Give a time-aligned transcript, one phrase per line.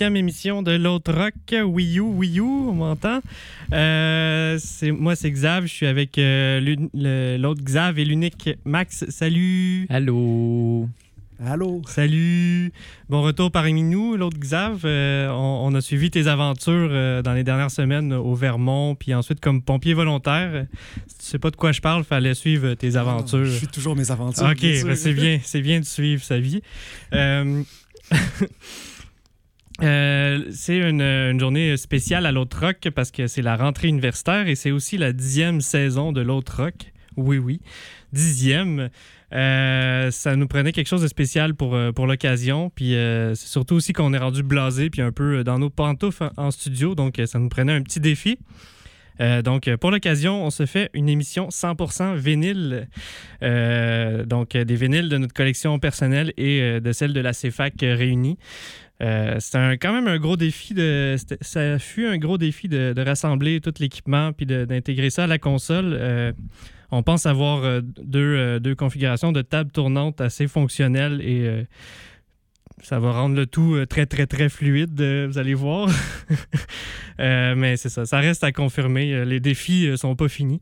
[0.00, 3.20] Huitième émission de l'autre rock, Wii U, Wii U, on m'entend.
[3.70, 9.04] Euh, c'est, moi, c'est Xav, je suis avec euh, l'autre Xav et l'unique Max.
[9.10, 9.86] Salut!
[9.90, 10.88] Allô?
[11.44, 11.82] Allô?
[11.86, 12.72] Salut!
[13.10, 14.80] Bon retour parmi nous, l'autre Xav.
[14.86, 19.12] Euh, on, on a suivi tes aventures euh, dans les dernières semaines au Vermont, puis
[19.12, 20.64] ensuite comme pompier volontaire.
[21.08, 23.44] Si tu sais pas de quoi je parle, fallait suivre tes aventures.
[23.44, 24.46] Je suis toujours mes aventures.
[24.46, 26.62] Ok, ben c'est bien, c'est bien de suivre sa vie.
[29.82, 34.54] Euh, c'est une, journée spéciale à l'autre rock parce que c'est la rentrée universitaire et
[34.54, 36.92] c'est aussi la dixième saison de l'autre rock.
[37.16, 37.60] Oui, oui,
[38.12, 38.90] dixième.
[39.32, 42.70] Euh, ça nous prenait quelque chose de spécial pour, euh, pour l'occasion.
[42.74, 46.50] Puis c'est surtout aussi qu'on est rendu blasé puis un peu dans nos pantoufles en,
[46.50, 46.94] studio.
[46.94, 48.38] Donc ça nous prenait un petit défi.
[49.44, 52.88] Donc, pour l'occasion, on se fait une émission 100% vinyle.
[53.42, 58.38] Donc, des vinyles de notre collection personnelle et de celle de la CFAC réunie.
[59.02, 61.16] Euh, c'est quand même un gros défi de.
[61.40, 65.96] Ça fut un gros défi de, rassembler tout l'équipement puis d'intégrer ça à la console.
[65.98, 66.32] Euh,
[66.90, 71.66] on pense avoir euh, deux, deux configurations de table tournante assez fonctionnelles et
[72.82, 75.88] ça va rendre le tout très, très, très fluide, vous allez voir.
[77.18, 79.24] Mais c'est ça, ça reste à confirmer.
[79.24, 80.60] Les défis ne sont pas finis.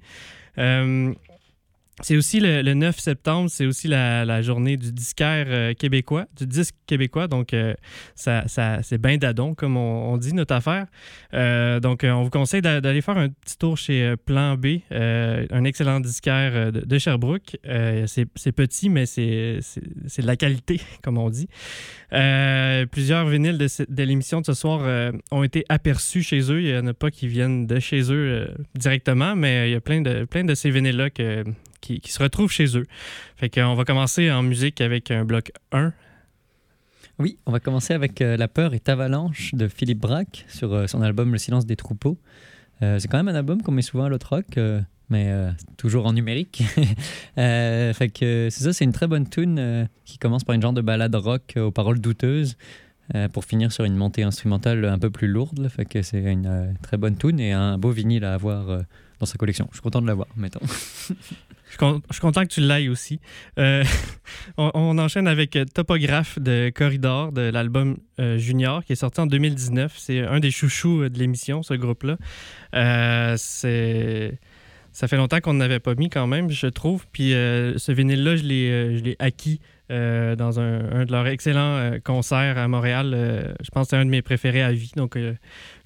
[2.01, 6.47] C'est aussi le, le 9 septembre, c'est aussi la, journée du disquaire euh, québécois, du
[6.47, 7.27] disque québécois.
[7.27, 7.75] Donc, euh,
[8.15, 10.87] ça, ça- c'est ben dadon, comme on, dit, notre affaire.
[11.35, 15.65] Euh, donc, on vous conseille d'a- d'aller faire un petit tour chez Plan B, un
[15.65, 17.57] excellent disquaire de, Sherbrooke.
[18.07, 19.61] C'est petit, mais c'est
[20.19, 21.49] de la qualité, comme on dit.
[22.91, 26.63] Plusieurs vinyles de, l'émission de ce soir ont été aperçus chez eux.
[26.63, 29.81] Il n'y en a pas qui viennent de chez eux directement, mais il y a
[29.81, 31.45] plein de, plein de ces vinyles-là que-
[31.81, 32.87] qui, se retrouvent chez eux.
[33.37, 35.93] Fait qu'on va commencer en musique avec un bloc 1.
[37.19, 40.87] Oui, on va commencer avec euh, La peur est avalanche de Philippe Braque sur euh,
[40.87, 42.17] son album Le silence des troupeaux.
[42.83, 44.81] Euh, c'est quand même un album qu'on met souvent à l'autre rock, euh,
[45.11, 46.63] mais euh, toujours en numérique.
[47.39, 50.63] Euh, fait que c'est ça, c'est une très bonne tune euh, qui commence par une
[50.63, 52.57] genre de balade rock euh, aux paroles douteuses.
[53.15, 56.47] euh, pour finir sur une montée instrumentale un peu plus lourde, fait que c'est une
[56.47, 58.81] euh, très bonne tune et un beau vinyle à avoir euh,
[59.21, 59.67] dans sa collection.
[59.71, 60.61] Je suis content de l'avoir, mettons.
[61.69, 61.77] Je
[62.11, 63.21] suis, content que tu l'ailles aussi.
[63.59, 63.85] Euh,
[64.57, 69.27] on, enchaîne avec euh, Topographe de Corridor de l'album euh, Junior qui est sorti en
[69.27, 69.95] 2019.
[69.97, 72.17] C'est un des chouchous de l'émission, ce groupe-là.
[73.37, 74.39] C'est.
[74.93, 77.07] Ça fait longtemps qu'on n'avait pas mis quand même, je trouve.
[77.13, 82.59] Puis ce vinyle-là, je l'ai acquis euh, dans un, un de leurs excellents euh, concerts
[82.59, 83.13] à Montréal.
[83.15, 84.93] Euh, je pense que c'est un de mes préférés à vie.
[84.97, 85.35] Donc, je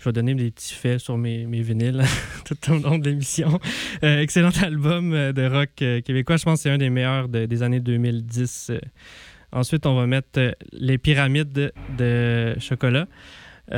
[0.05, 2.03] vais donner des petits faits sur mes, mes vinyles
[2.45, 3.61] tout au long de l'émission.
[4.03, 6.37] Excellent album de rock québécois.
[6.37, 8.71] Je pense que c'est un des meilleurs de- des années 2010.
[8.71, 8.79] euh.
[9.53, 13.07] Ensuite, on va mettre Les Pyramides de, Chocolat.
[13.71, 13.77] C'est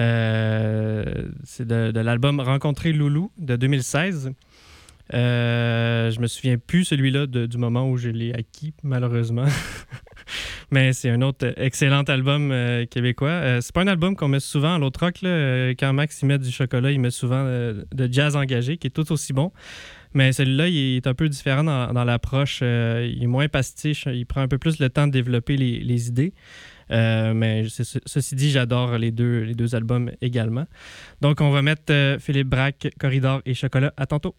[1.67, 4.33] de, l'album Rencontrer Loulou de 2016.
[5.13, 9.45] Euh, je me souviens plus celui-là du moment où je l'ai acquis, malheureusement.
[10.71, 13.29] Mais c'est un autre excellent album euh, québécois.
[13.29, 15.23] Euh, c'est pas un album qu'on met souvent à l'autre rock.
[15.23, 15.29] là.
[15.29, 18.87] Euh, Quand Max y met du chocolat, il met souvent euh, de jazz engagé, qui
[18.87, 19.53] est tout aussi bon.
[20.15, 22.61] Mais celui-là, il est un peu différent dans, l'approche.
[22.63, 24.07] Il est moins pastiche.
[24.07, 26.35] Il prend un peu plus le temps de développer les, idées.
[26.89, 30.67] Mais ceci dit, j'adore les deux, les deux albums également.
[31.21, 33.93] Donc, on va mettre Philippe Braque, Corridor et Chocolat.
[33.97, 34.37] À tantôt.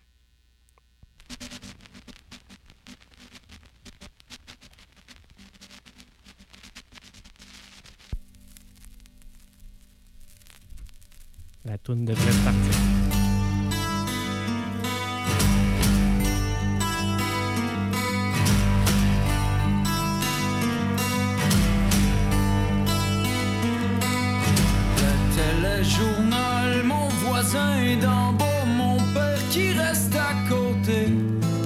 [11.67, 12.79] La toune devrait partir.
[24.97, 28.45] Le téléjournal, mon voisin d'en bas,
[28.77, 31.07] mon père qui reste à côté,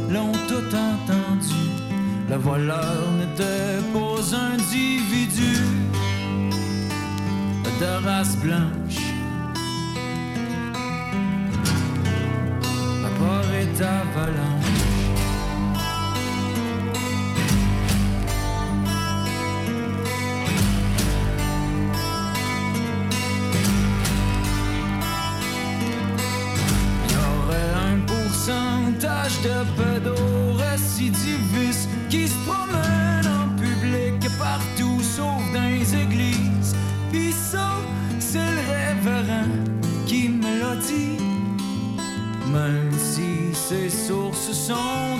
[0.09, 1.55] l'ont tout entendu.
[2.29, 5.57] Le voleur n'était pas individu
[7.81, 8.78] de race blanche.
[13.79, 14.65] d'avalanche.
[27.09, 31.58] Y aurait un pourcentage de pédorécidivité.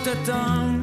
[0.09, 0.78] Sont étanches,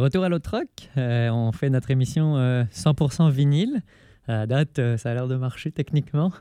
[0.00, 3.82] retour à l'autre rock, euh, on fait notre émission euh, 100% vinyle.
[4.28, 6.32] À date, euh, ça a l'air de marcher techniquement.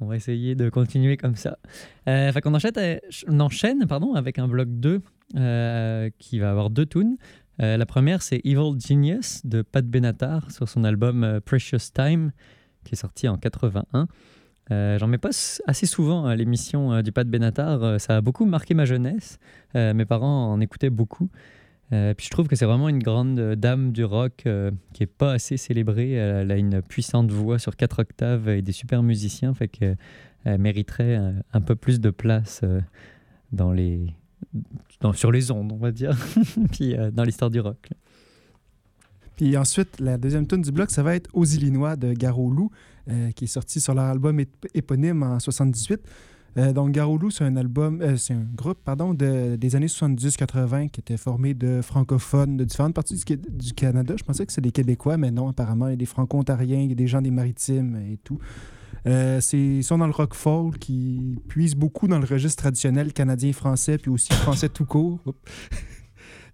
[0.00, 1.58] On va essayer de continuer comme ça.
[2.08, 5.00] Euh, euh, on enchaîne pardon, avec un bloc 2
[5.36, 7.16] euh, qui va avoir deux tunes.
[7.60, 12.32] Euh, la première, c'est Evil Genius de Pat Benatar sur son album euh, Precious Time
[12.84, 14.08] qui est sorti en 81.
[14.70, 15.30] Euh, J'en mets pas
[15.66, 17.82] assez souvent à l'émission euh, du Pat Benatar.
[17.82, 19.38] Euh, ça a beaucoup marqué ma jeunesse.
[19.76, 21.30] Euh, mes parents en écoutaient beaucoup.
[21.92, 25.02] Euh, puis je trouve que c'est vraiment une grande euh, dame du rock euh, qui
[25.02, 26.12] est pas assez célébrée.
[26.12, 29.94] Elle, a une puissante voix sur quatre octaves et des super musiciens, fait que
[30.44, 31.20] elle mériterait
[31.52, 32.62] un peu plus de place
[33.52, 34.06] dans les,
[35.00, 36.16] dans- sur les ondes, on va dire,
[36.72, 37.90] puis dans l'histoire du rock.
[39.36, 42.70] Puis ensuite, la deuxième tune du bloc, ça va être Aux Illinois de Garolou,
[43.08, 46.00] euh, qui est sorti sur leur album ép- éponyme en 78.
[46.58, 50.90] Euh, donc, Garolou, c'est un album, euh, c'est un groupe, pardon, de, des années 70-80
[50.90, 54.14] qui était formé de francophones de différentes parties du, Ca- du Canada.
[54.18, 56.88] Je pensais que c'était des Québécois, mais non, apparemment, il y a des franco-ontariens, il
[56.90, 58.38] y a des gens des maritimes et tout.
[59.06, 63.98] Euh, ils sont dans le rock folk qui puise beaucoup dans le registre traditionnel canadien-français,
[63.98, 65.20] puis aussi français tout court.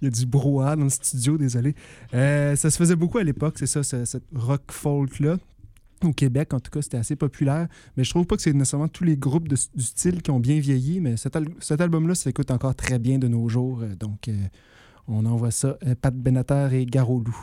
[0.00, 1.74] Il y a du brouhaha dans le studio, désolé.
[2.14, 5.38] Euh, ça se faisait beaucoup à l'époque, c'est ça, ce- cette rock folk-là.
[6.04, 7.66] Au Québec, en tout cas, c'était assez populaire.
[7.96, 10.38] Mais je trouve pas que c'est nécessairement tous les groupes de- du style qui ont
[10.40, 13.80] bien vieilli, mais cet, al- cet album-là s'écoute encore très bien de nos jours.
[13.82, 14.32] Euh, Donc, euh,
[15.08, 15.76] on envoie ça.
[15.86, 17.36] euh, Pat Benatar et Garolou.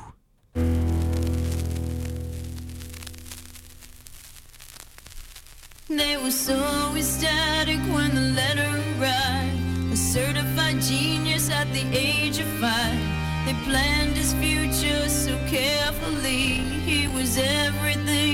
[5.88, 6.58] They were so
[6.96, 8.70] ecstatic when the letter
[9.00, 9.94] arrived.
[9.94, 13.00] A certified genius at the age of five.
[13.46, 16.64] They planned his future so carefully.
[16.90, 18.25] He was everything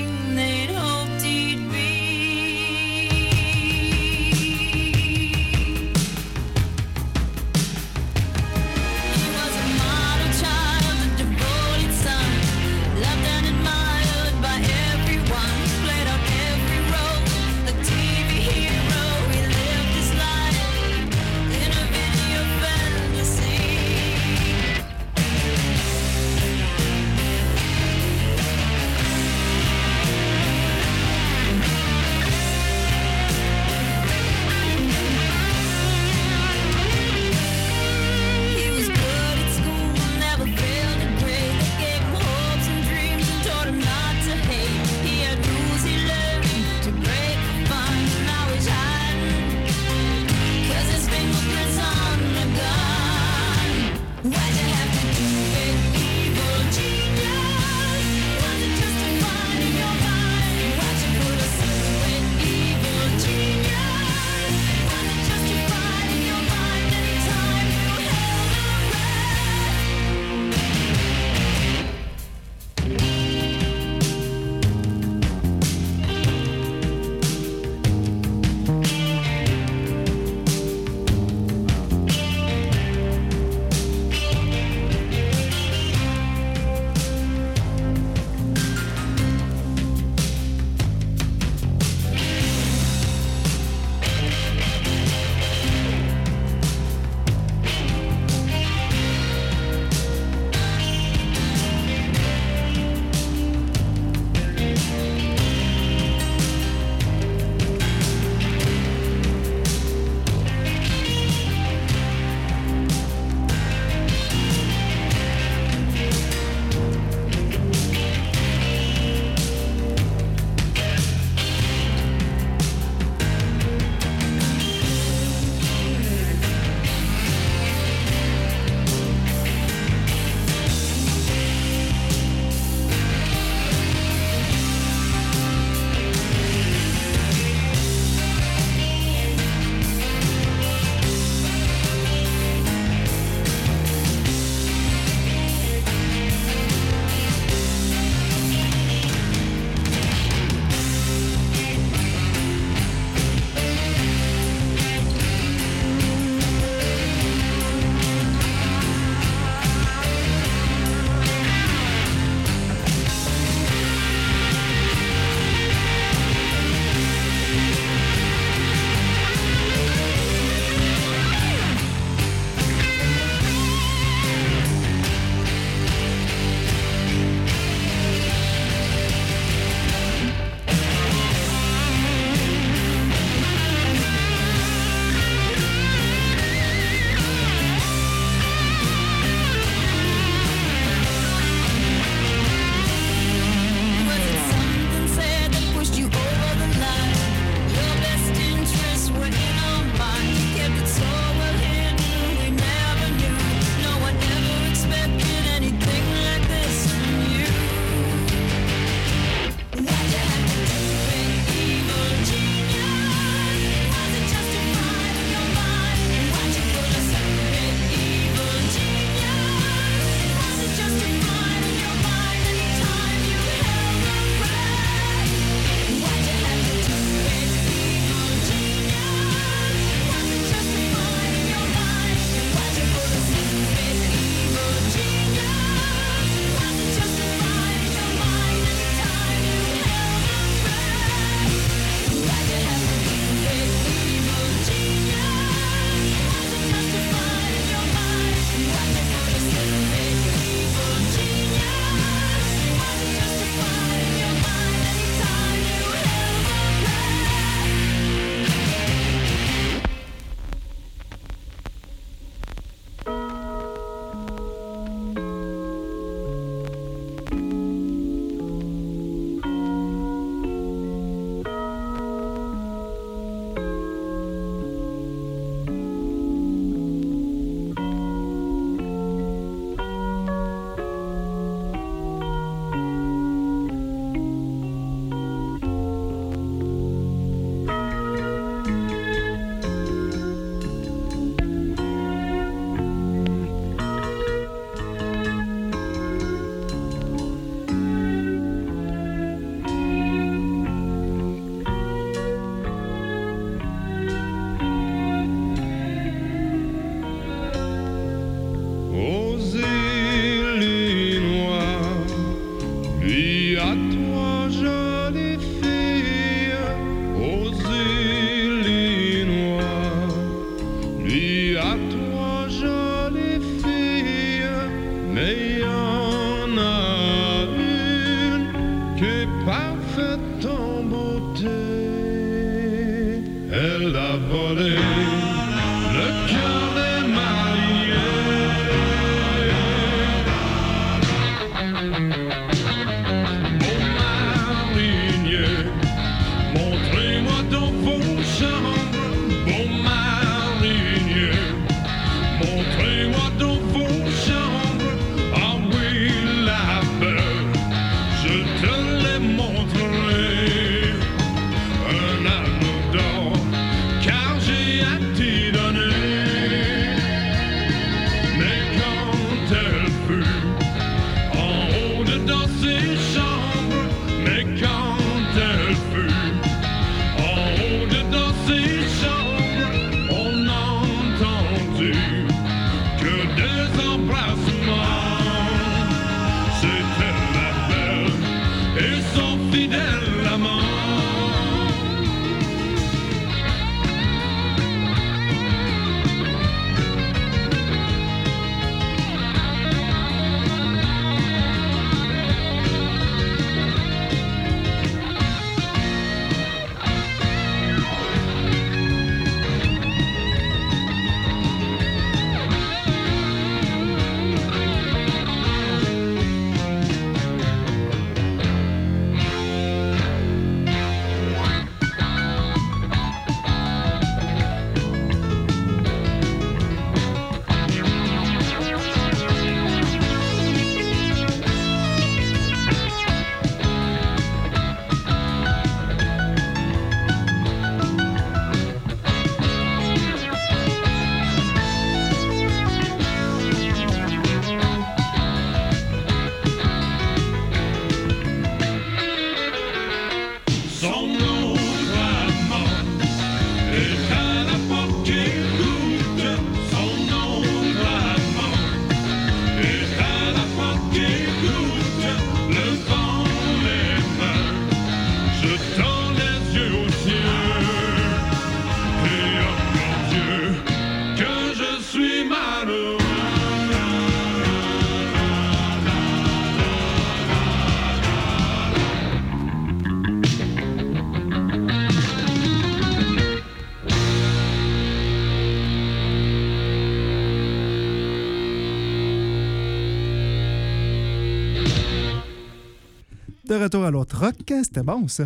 [493.56, 495.24] Retour à l'autre rock, c'était bon ça.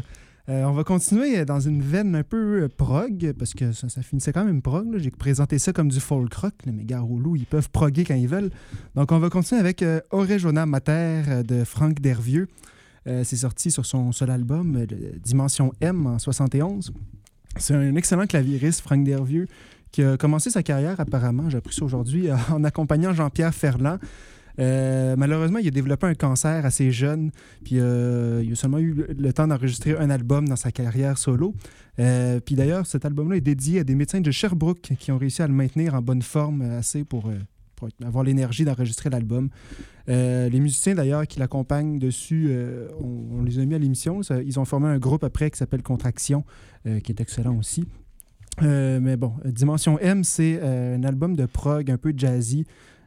[0.49, 4.01] Euh, on va continuer dans une veine un peu euh, prog, parce que ça, ça
[4.03, 4.97] finissait quand même prog.
[4.99, 8.29] J'ai présenté ça comme du folk rock, là, mais Garoulou, ils peuvent proguer quand ils
[8.29, 8.51] veulent.
[8.95, 10.01] Donc on va continuer avec euh,
[10.67, 10.93] Mater
[11.29, 12.49] euh, de Franck Dervieux.
[13.23, 14.85] C'est sorti sur son seul album,
[15.25, 16.93] Dimension M, en 71.
[17.57, 19.47] C'est un excellent claviériste, Franck Dervieux,
[19.93, 24.01] qui a commencé sa carrière apparemment, j'ai appris ça aujourd'hui, en accompagnant Jean-Pierre Ferland.
[24.59, 27.31] Euh, malheureusement, il a développé un cancer assez jeune,
[27.64, 31.55] puis euh, il a seulement eu le- temps d'enregistrer un album dans sa carrière solo.
[31.99, 35.42] Euh, puis d'ailleurs, cet album-là est dédié à des médecins de Sherbrooke qui ont réussi
[35.42, 37.31] à le maintenir en bonne forme assez pour,
[38.03, 39.51] avoir l'énergie d'enregistrer l'album.
[40.09, 42.51] Les musiciens d'ailleurs qui l'accompagnent dessus,
[42.99, 44.21] on, les a mis à l'émission.
[44.47, 46.45] Ils ont formé un groupe après qui s'appelle Contraction,
[46.85, 47.85] qui est excellent aussi.
[48.62, 52.64] Mais bon, Dimension M, c'est un album de prog un peu jazzy.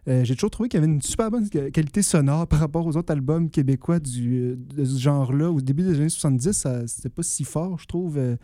[0.10, 2.86] Euh, J'ai toujours trouvé qu'il y avait une super bonne qua- qualité sonore par rapport
[2.88, 5.52] aux autres albums québécois du, de ce genre-là.
[5.52, 8.36] Au début des années 70, ça- c'était pas si fort, je trouve, euh,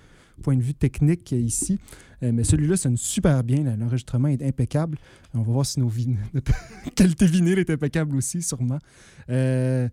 [0.44, 1.80] point de vue technique ici.
[2.24, 3.64] Euh, mais celui-là sonne super bien.
[3.78, 4.98] L'enregistrement est impeccable.
[5.34, 6.16] On va voir si nos vin-
[6.96, 8.80] qualité vinyle est impeccable aussi, sûrement.
[9.28, 9.90] C'est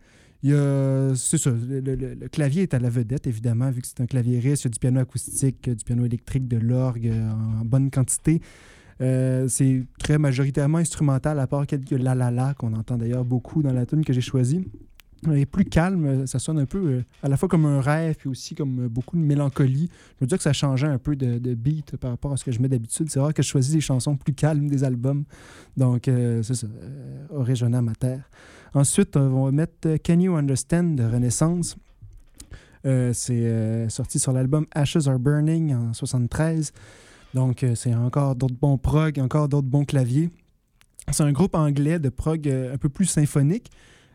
[1.39, 4.65] ça, le, clavier est à la vedette, évidemment, vu que c'est un claviériste.
[4.65, 7.13] Il y a du piano acoustique, du piano électrique, de l'orgue
[7.61, 8.41] en bonne quantité.
[9.03, 13.63] Euh, c'est très majoritairement instrumental, à part quelques la la la qu'on entend d'ailleurs beaucoup
[13.63, 14.65] dans la tune que j'ai choisie.
[15.31, 18.29] Est plus calme, ça sonne un peu euh, à la fois comme un rêve, puis
[18.29, 19.89] aussi comme euh, beaucoup de mélancolie.
[20.17, 22.51] Je veux dire que ça changeait un peu de, beat par rapport à ce que
[22.51, 23.09] je mets d'habitude.
[23.09, 25.23] C'est rare que je choisis des chansons plus calmes des albums.
[25.77, 26.67] Donc, euh, c'est ça,
[27.31, 28.17] Origina Mater.
[28.75, 31.77] Ensuite, on va mettre Can You Understand de Renaissance.
[33.13, 36.73] C'est sorti sur l'album Ashes Are Burning en 73.
[37.35, 40.31] Donc, euh, c'est encore d'autres bons prog, encore d'autres bons claviers.
[41.11, 43.71] C'est un groupe anglais de prog euh, un peu plus symphonique.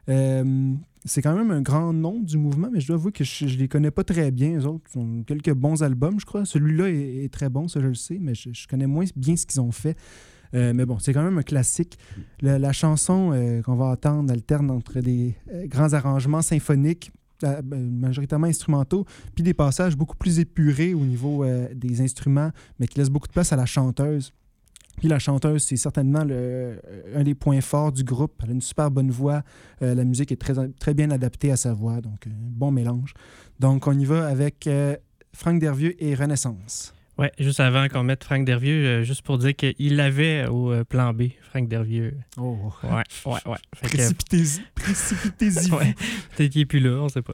[0.10, 3.48] Euh, c'est quand même un grand nom du mouvement, mais je dois avouer que je,
[3.48, 4.58] je les connais pas très bien.
[4.58, 6.46] Les autres ont quelques bons albums, je crois.
[6.46, 9.62] Celui-là est, très bon, ça je le sais, mais je, connais moins bien ce qu'ils
[9.62, 9.98] ont fait.
[10.54, 12.00] Mais bon, c'est quand même un classique.
[12.42, 17.12] La chanson qu'on va entendre alterne entre des grands arrangements symphoniques,
[17.44, 22.98] majoritairement instrumentaux, puis des passages beaucoup plus épurés au niveau euh, des instruments, mais qui
[22.98, 24.34] laissent beaucoup de place à la chanteuse.
[24.98, 26.76] Puis la chanteuse, c'est certainement euh,
[27.16, 28.34] un des points forts du groupe.
[28.44, 29.44] Elle a une super bonne voix.
[29.84, 33.14] Euh, la musique est très, très bien adaptée à sa voix, donc euh, bon mélange.
[33.60, 34.96] Donc on y va avec euh,
[35.34, 36.94] Franck Dervieux et Renaissance.
[37.18, 40.84] Ouais, juste avant qu'on mette Franck Dervieux, euh, juste pour dire qu'il l'avait au euh,
[40.84, 42.16] plan B, Franck Dervieux.
[42.38, 42.72] Oh.
[42.84, 43.58] Ouais, ouais, ouais.
[43.82, 44.62] Précipitez-y.
[44.76, 45.72] Précipitez-y.
[45.72, 45.96] ouais,
[46.36, 47.34] peut-être qu'il est plus là, on sait pas.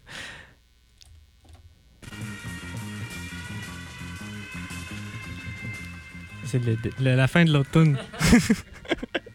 [6.45, 6.61] C'est
[6.99, 7.97] la fin de l'automne.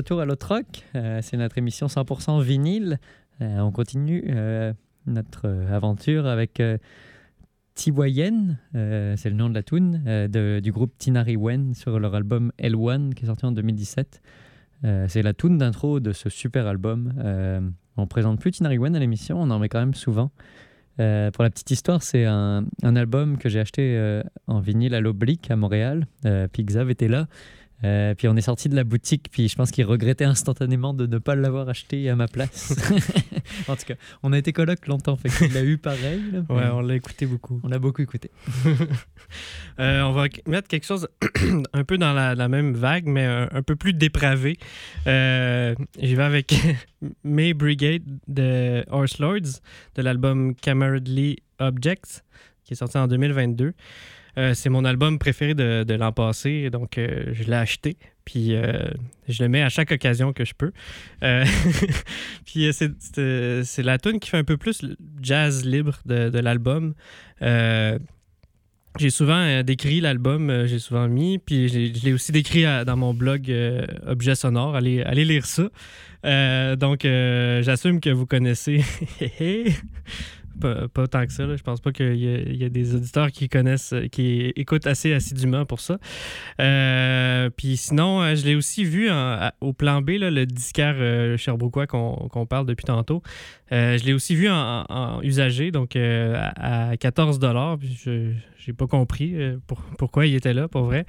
[0.00, 0.64] retour à l'autre rock.
[0.94, 2.98] Euh, c'est notre émission 100% vinyle.
[3.42, 4.72] Euh, on continue euh,
[5.04, 6.62] notre euh, aventure avec
[7.74, 10.28] Tiwayen, c'est le nom de la tune,
[10.62, 14.22] du groupe Tinari Wen sur leur album L1 qui est sorti en 2017.
[14.84, 17.12] Euh, c'est la tune d'intro de ce super album.
[17.96, 20.30] On présente plus Tinari Wen à l'émission, on en met quand même souvent.
[20.96, 25.56] Pour la petite histoire, c'est un, album que j'ai acheté en vinyle à l'Oblique à
[25.56, 26.06] Montréal.
[26.26, 27.26] Euh, puis était là.
[27.84, 31.06] Euh, puis on est sorti de la boutique, puis je pense qu'il regrettait instantanément de
[31.06, 32.74] ne pas l'avoir acheté à ma place.
[33.68, 36.20] en tout cas, on a été coloc longtemps, fait qu'il l'a eu pareil.
[36.32, 36.40] là.
[36.54, 37.60] Ouais, on l'a écouté beaucoup.
[37.64, 38.30] On l'a beaucoup écouté.
[39.78, 41.08] Euh, on va mettre quelque chose
[41.72, 44.58] un peu dans la, la même vague, mais un, un peu plus dépravé.
[45.06, 46.54] Euh, J'y vais avec
[47.24, 49.60] May Brigade de Horse Lords,
[49.94, 52.24] de l'album Camaraderie Objects,
[52.64, 53.72] qui est sorti en 2022.
[54.38, 57.96] Euh, c'est mon album préféré de, de l'an passé, donc euh, je l'ai acheté.
[58.24, 58.88] Puis euh,
[59.28, 60.72] je le mets à chaque occasion que je peux.
[62.44, 64.84] Puis c'est- la tune qui fait un peu plus
[65.20, 66.94] jazz libre de, l'album.
[68.98, 73.52] J'ai souvent décrit l'album, j'ai souvent mis, puis je l'ai aussi décrit dans mon blog
[74.06, 74.74] Objet Sonore.
[74.74, 75.68] Allez, allez lire ça.
[76.76, 78.84] Donc, j'assume que vous connaissez.
[80.60, 81.46] pas, pas tant que ça.
[81.46, 81.56] là.
[81.56, 85.12] Je pense pas qu'il y, y a des auditeurs qui connaissent, euh, qui écoutent assez
[85.12, 85.98] assidûment pour ça.
[86.60, 89.08] Euh, puis sinon, euh, je l'ai aussi vu
[89.60, 91.36] au plan B, là, le disquaire euh,
[91.86, 93.22] qu'on parle depuis tantôt.
[93.72, 97.38] Euh, je l'ai aussi vu en, en usagé, donc euh, à, à 14
[97.78, 98.10] puis Je
[98.66, 101.06] n'ai pas compris euh, pour- pourquoi il était là, pour vrai.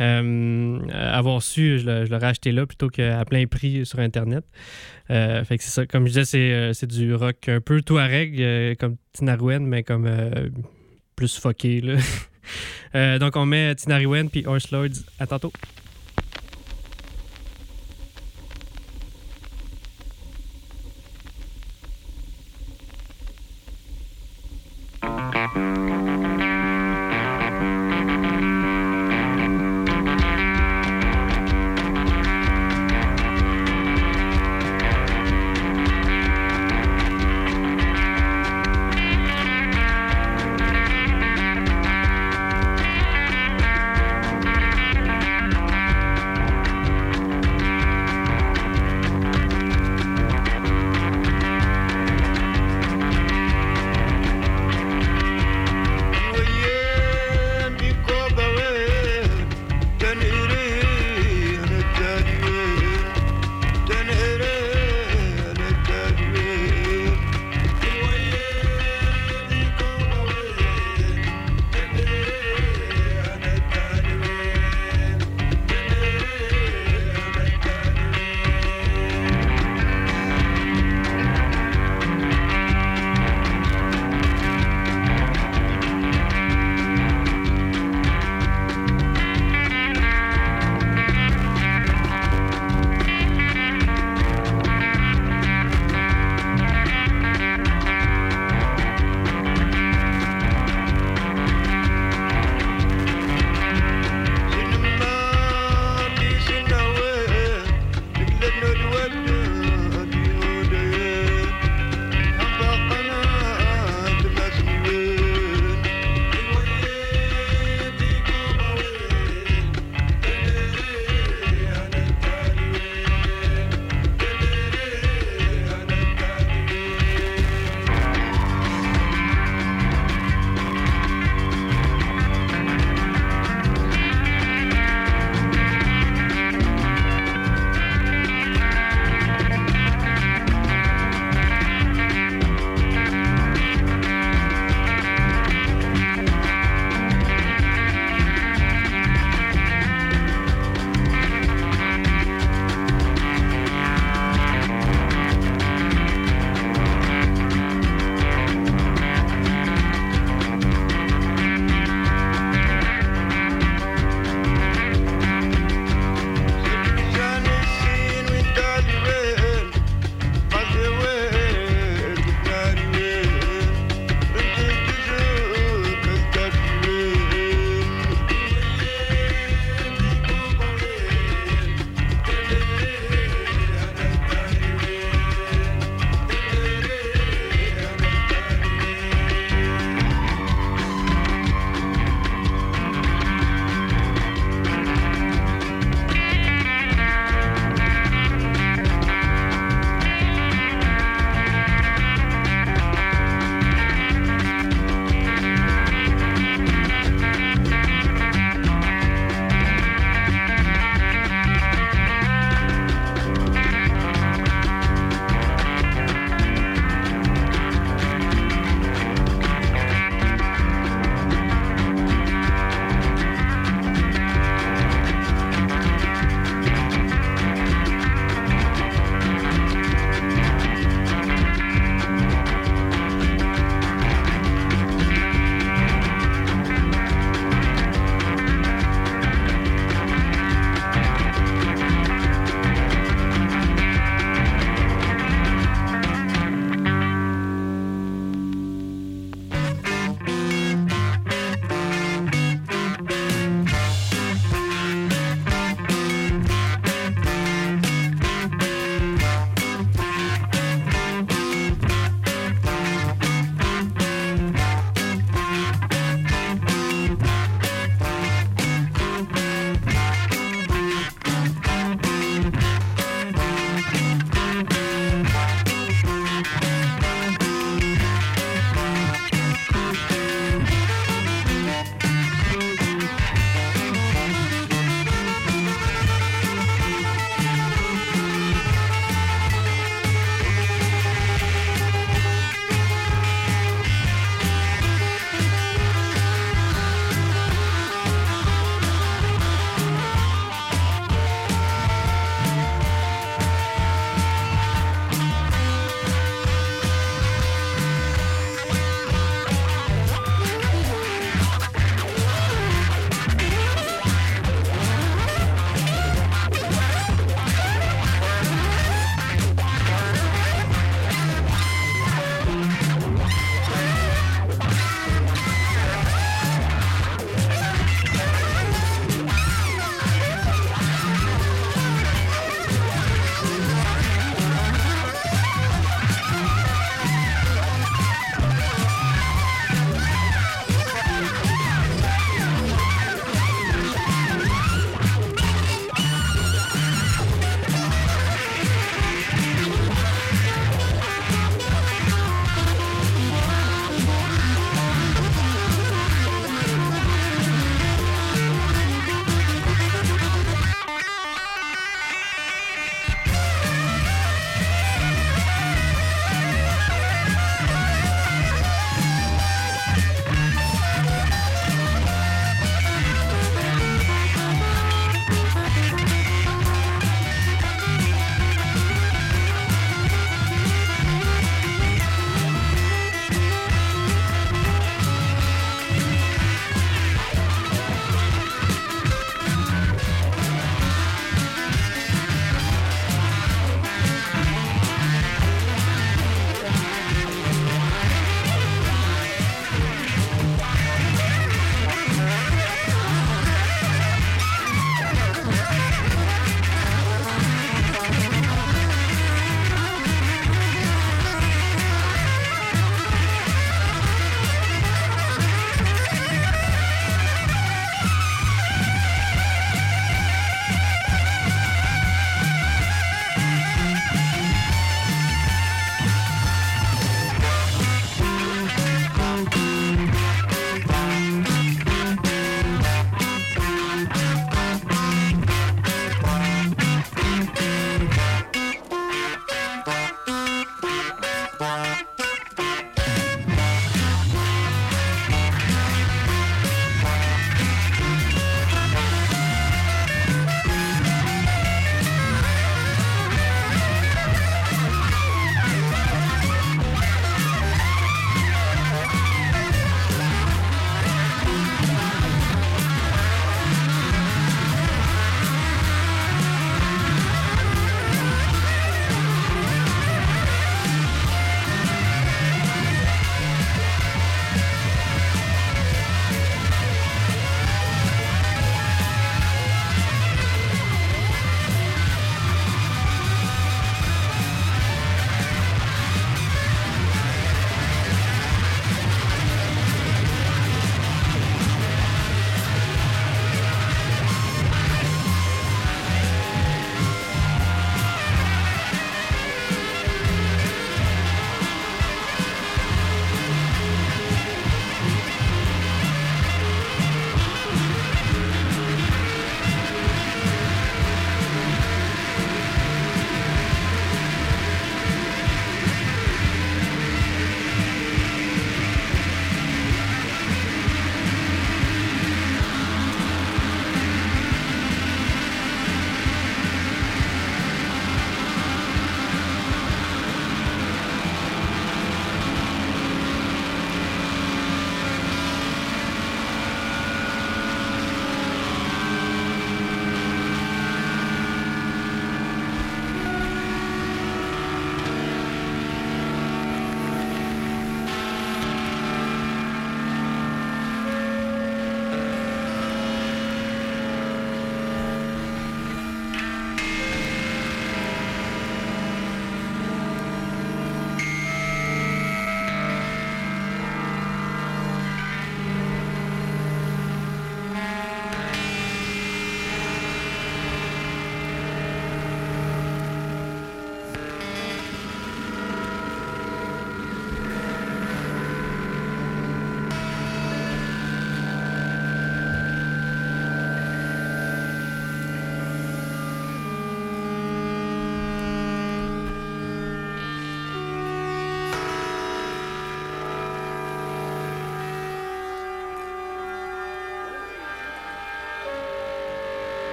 [0.00, 4.44] Avoir su, je l'aurais acheté là plutôt qu'à plein prix sur Internet.
[5.08, 5.86] Fait que c'est ça.
[5.86, 10.08] Comme je disais, c'est, du rock un peu touareg, comme Tinarouen, mais comme
[11.16, 11.80] plus fucké.
[11.80, 11.96] Là.
[13.18, 15.02] Donc on met Tinarouen puis Horse Lords.
[15.18, 15.52] À tantôt.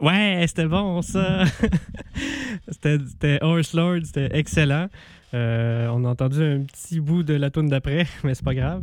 [0.00, 1.44] Ouais, c'était bon ça.
[2.70, 4.88] c'était Horse Lord, c'était excellent.
[5.32, 8.82] Euh, on a entendu un petit bout de la tune d'après, mais c'est pas grave.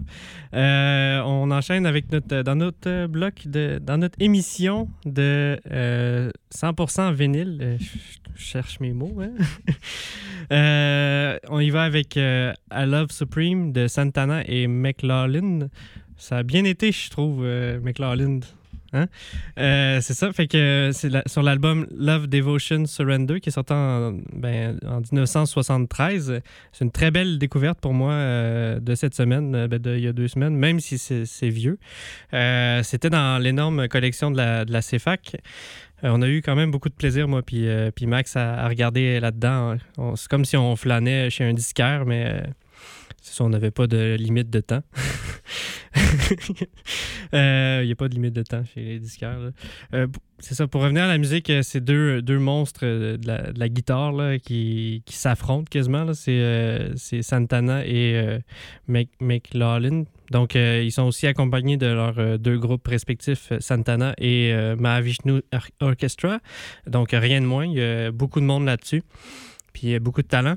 [0.53, 7.13] Euh, on enchaîne avec notre dans notre bloc de dans notre émission de euh, 100%
[7.13, 7.59] vinyle.
[7.61, 7.85] Euh, je
[8.35, 9.19] je cherche mes mots.
[9.19, 9.31] hein.
[11.49, 15.69] On y va avec I Love Supreme de Santana et McLaughlin.
[16.17, 17.43] Ça a bien été, je trouve,
[17.81, 18.41] McLaughlin.
[18.93, 19.07] Hein?
[19.59, 23.73] Euh, c'est ça, fait que c'est la- sur l'album Love Devotion Surrender qui est sorti
[23.73, 26.41] en, ben, en 1973.
[26.71, 30.03] C'est une très belle découverte pour moi euh, de cette semaine, euh, ben, de, il
[30.03, 31.77] y a deux semaines, même si c'est c'est vieux.
[32.33, 35.35] Euh, C'était dans l'énorme collection de la, de CFAC.
[36.03, 39.19] Euh, on a eu quand même beaucoup de plaisir, moi puis, euh, Max, à, regarder
[39.19, 39.77] là-dedans.
[40.15, 42.41] C'est comme si on flânait chez un disquaire, mais euh,
[43.27, 44.81] c'est ça, on n'avait pas de limite de temps.
[47.33, 49.37] Il n'y a pas de limite de temps chez les disquaires.
[49.93, 50.07] Euh,
[50.39, 53.69] c'est ça, pour revenir à la musique, euh, c'est deux, deux monstres euh, de la,
[53.69, 56.13] guitare là, qui, qui s'affrontent quasiment.
[56.13, 58.39] C'est euh, Santana et euh,
[58.87, 60.03] Mc- McLaughlin.
[60.31, 64.53] Donc, euh, ils sont aussi accompagnés de leurs euh, deux groupes respectifs, euh, Santana et
[64.53, 66.39] euh, Mahavishnu Or- Orchestra.
[66.85, 67.65] Donc, euh, rien de moins.
[67.65, 69.03] Il y a beaucoup de monde là-dessus.
[69.73, 70.55] Puis, beaucoup de talent.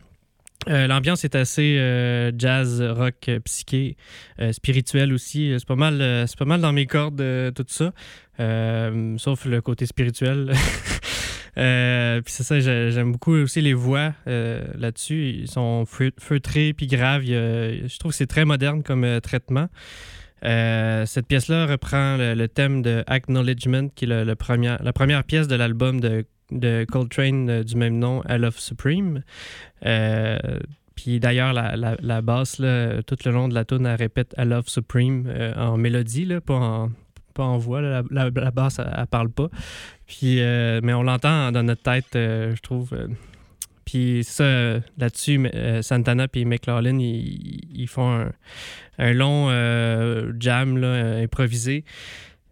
[0.68, 3.96] Euh, L'ambiance est assez euh, jazz, rock, euh, psyché,
[4.40, 5.54] euh, spirituel aussi.
[5.58, 7.22] C'est pas mal, c'est pas mal dans mes cordes
[7.54, 7.92] tout ça,
[9.18, 10.52] sauf le côté spirituel.
[11.54, 15.30] Puis c'est ça, j'ai- j'aime beaucoup aussi les voix là-dessus.
[15.40, 17.24] Ils sont feu- feutrés puis graves.
[17.24, 19.68] Je trouve que c'est très moderne comme traitement.
[20.42, 24.36] Cette pièce-là reprend le, thème de Acknowledgement, qui est le, le
[24.82, 29.22] la première pièce de l'album de, de Coltrane euh, du même nom, I Love Supreme.
[29.86, 30.38] Euh,
[30.94, 34.34] puis d'ailleurs, la, la, la basse, là, tout le long de la tune, elle répète
[34.36, 36.90] I Love Supreme euh, en mélodie, là, pas, en,
[37.34, 37.80] pas en voix.
[37.80, 38.02] là.
[38.10, 39.48] La, basse, elle, parle pas.
[40.06, 40.36] Puis,
[40.82, 42.90] mais on l'entend dans notre tête, je trouve.
[43.84, 44.44] Puis ça,
[44.98, 45.48] là-dessus,
[45.80, 48.32] Santana et McLaughlin, ils, ils font un,
[48.98, 49.48] un long
[50.38, 51.84] jam improvisé.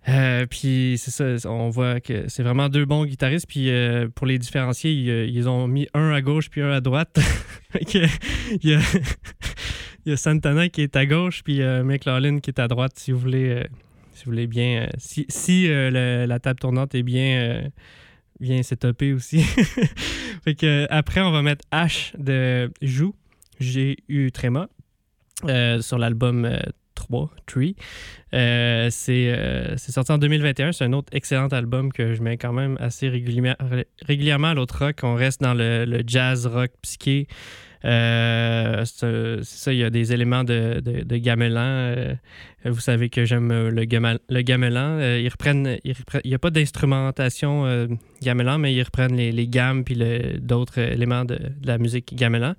[0.09, 3.47] Euh, puis c'est ça, on voit que c'est vraiment deux bons guitaristes.
[3.47, 7.19] Puis euh, pour les différencier, ils, ont mis un à gauche puis un à droite.
[7.93, 8.81] Il,
[10.05, 13.13] y a, Santana qui est à gauche puis euh, McLaughlin qui est à droite, si
[13.13, 13.65] vous voulez, euh,
[14.15, 14.85] si vous voulez bien.
[14.85, 17.69] euh, si si la table tournante est bien,
[18.41, 19.43] bien setupée aussi.
[20.45, 23.15] fait que, après, on va mettre H de Joue,
[23.61, 24.69] G-U tréma,
[25.45, 26.49] euh, sur l'album
[26.99, 27.77] 3, Tree.
[28.35, 30.73] Euh, c'est euh, c'est sorti en 2021.
[30.73, 33.55] C'est un autre excellent album que je mets quand même assez régulièrement,
[34.05, 35.01] régulièrement à l'autre rock.
[35.05, 37.29] On reste dans le, jazz rock psyché.
[37.85, 42.17] Euh, ça, il y a des éléments de, de, gamelan.
[42.65, 44.99] Vous savez que j'aime le, gamelan.
[44.99, 45.95] Ils reprennent, il
[46.25, 47.89] n'y a pas d'instrumentation
[48.21, 52.55] gamelan, mais ils reprennent les, gammes puis le- d'autres éléments de la musique gamelan.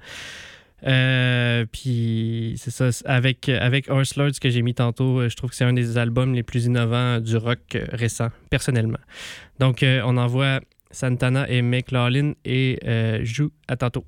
[0.87, 5.55] Euh, puis c'est ça, avec, avec Horse que j'ai mis tantôt, euh, je trouve que
[5.55, 8.99] c'est un des albums les plus innovants du rock euh, récent, personnellement.
[9.59, 10.61] Donc euh, on envoie
[10.91, 14.05] Santana et McLaughlin et euh, joue à tantôt.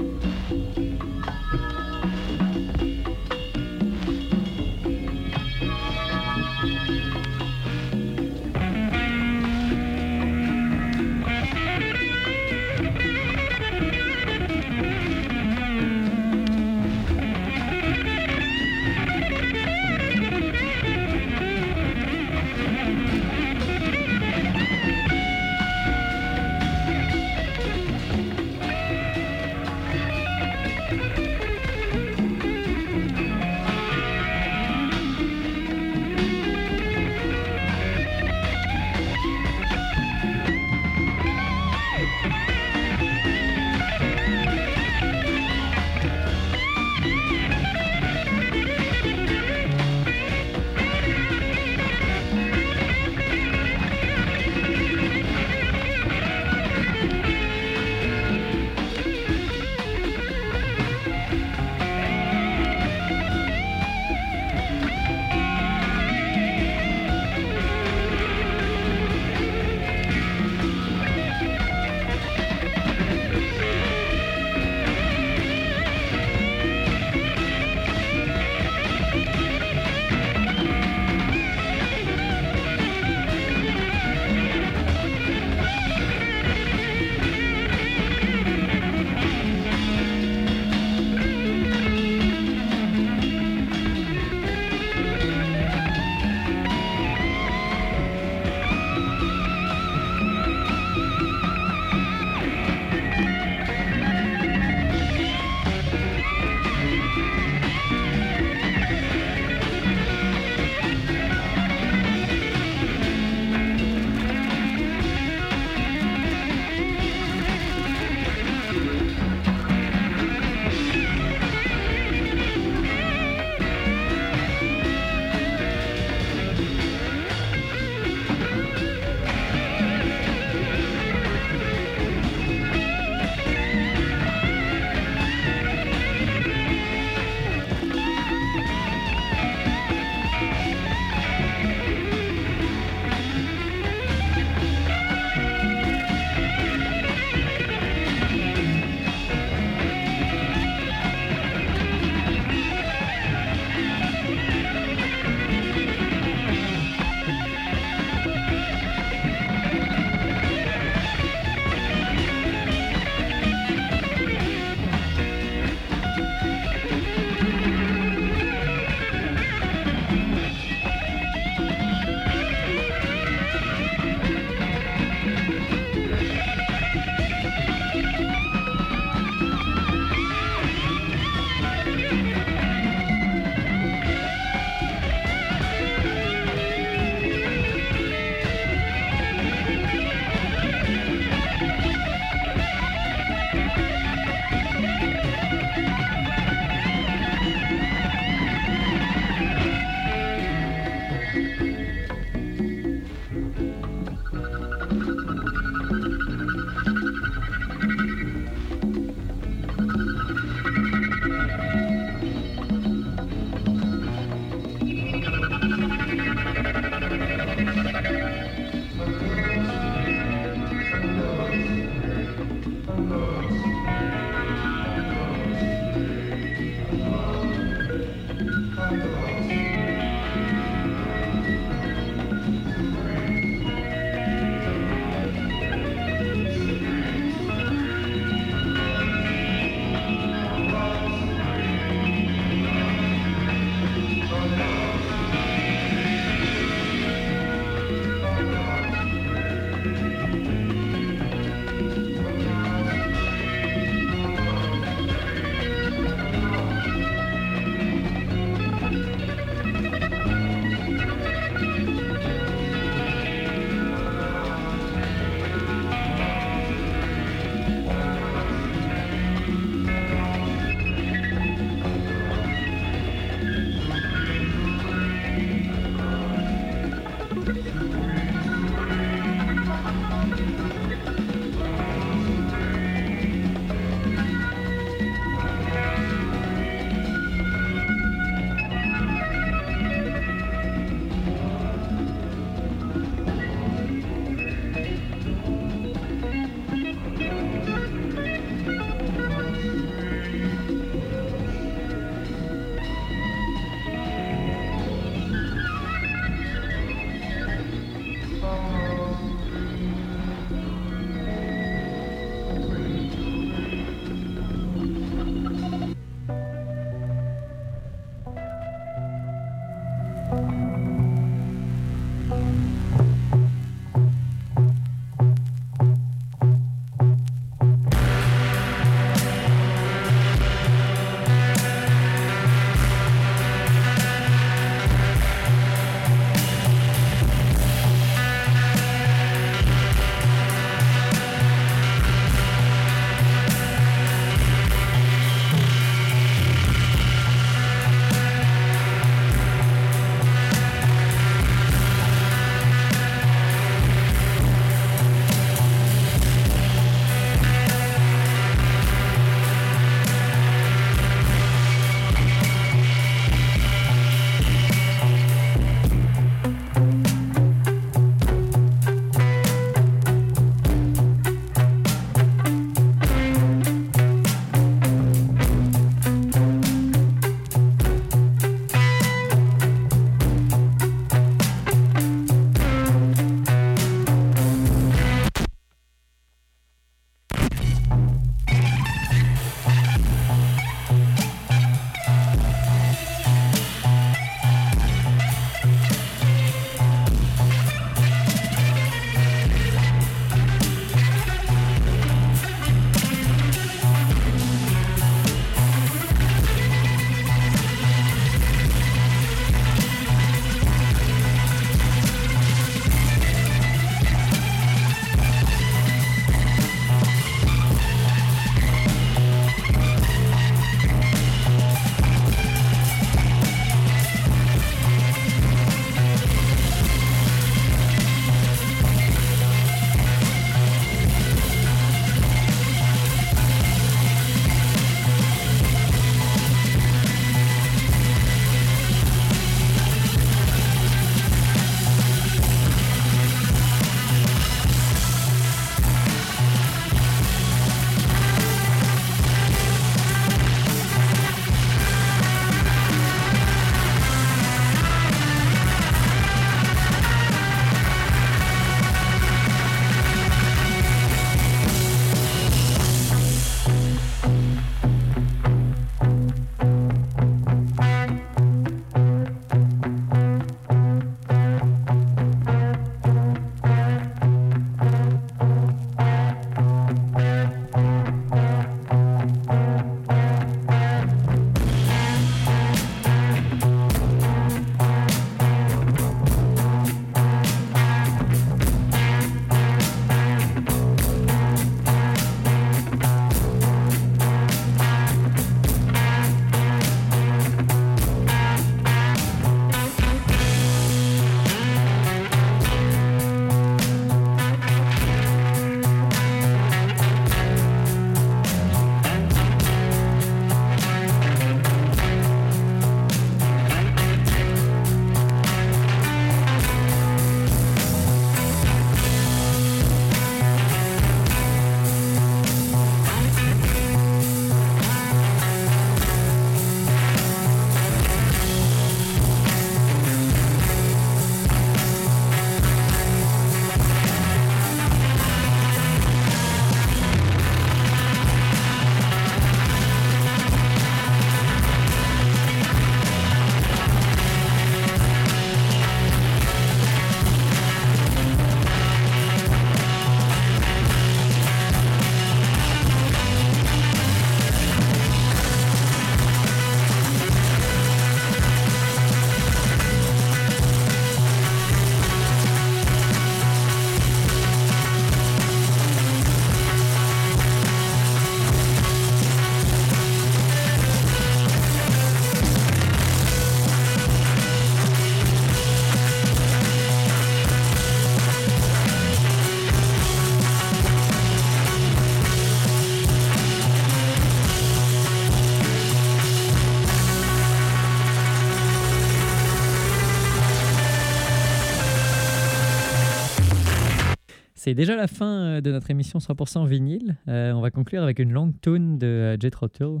[594.64, 597.18] C'est déjà la fin euh, de notre émission 100% vinyle.
[597.28, 600.00] Euh, on va conclure avec une longue tune de euh, Jethro Tull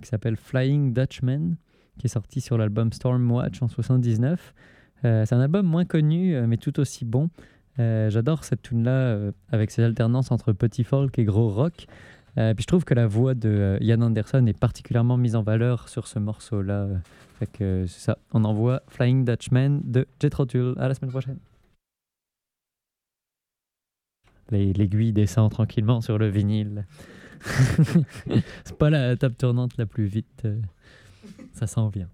[0.00, 1.56] qui s'appelle Flying Dutchman,
[1.98, 4.54] qui est sorti sur l'album Stormwatch en 79.
[5.04, 7.30] Euh, c'est un album moins connu, mais tout aussi bon.
[7.78, 11.86] J'adore cette tune-là avec ses alternances entre petit folk et gros rock.
[12.34, 16.06] Puis je trouve que la voix de Ian Anderson est particulièrement mise en valeur sur
[16.06, 16.88] ce morceau-là.
[17.38, 18.18] Fait que c'est ça.
[18.32, 20.74] On envoie Flying Dutchman de Jethro Tull.
[20.76, 21.38] À la semaine prochaine.
[24.50, 26.86] L'aiguille descend tranquillement sur le vinyle.
[28.64, 30.42] c'est pas la table tournante la plus vite.
[30.44, 30.60] euh,
[31.52, 32.08] ça s'en vient.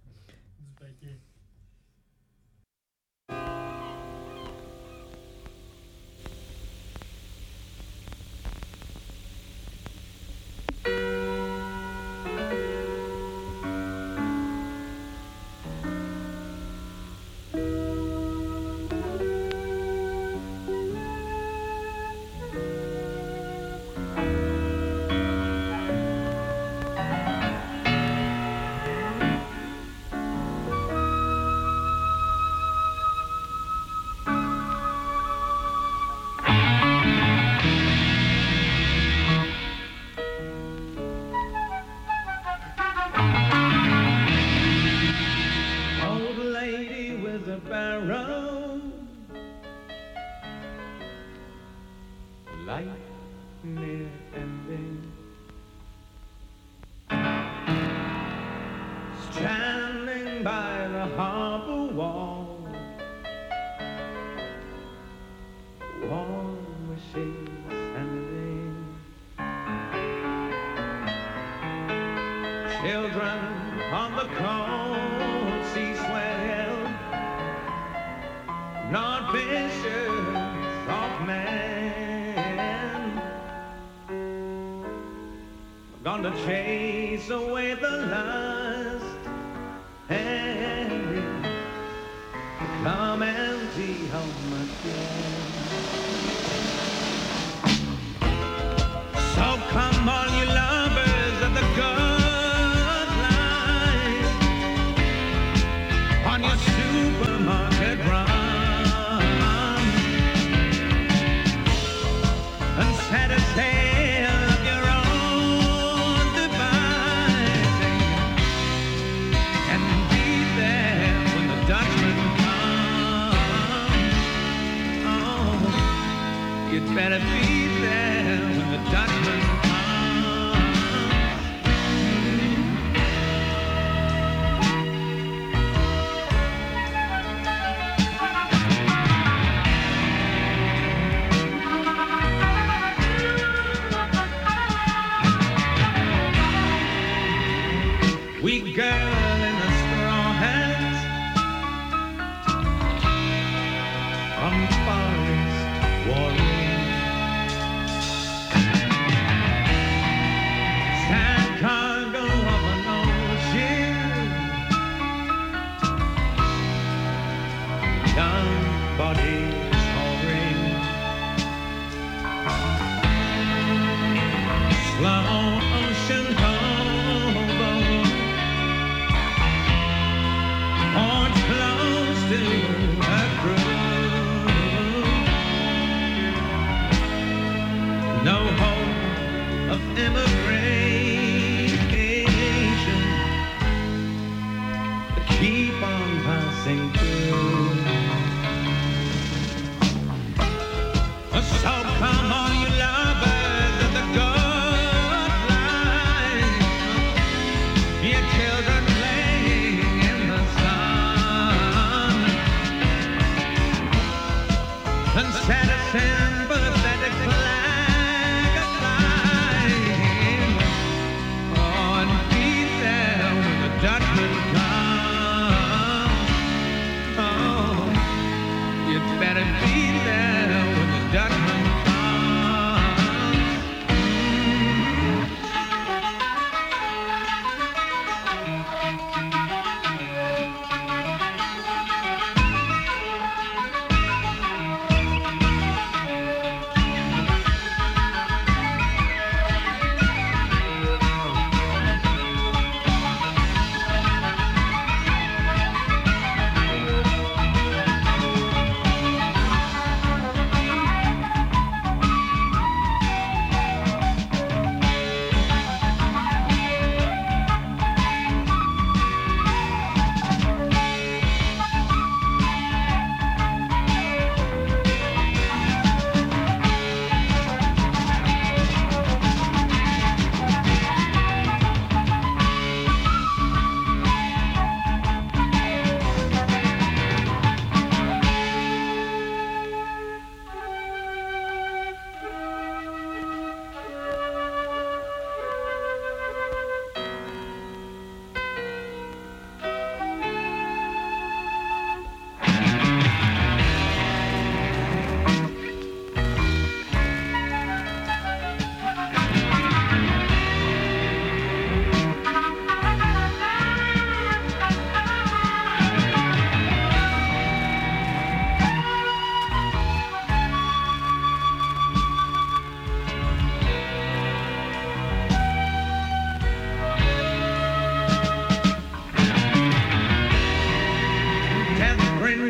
[87.31, 87.64] Away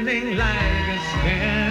[0.05, 1.64] living like a sinner.